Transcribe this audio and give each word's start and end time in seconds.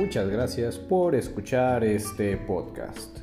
Muchas 0.00 0.30
gracias 0.30 0.78
por 0.78 1.14
escuchar 1.14 1.84
este 1.84 2.38
podcast. 2.38 3.19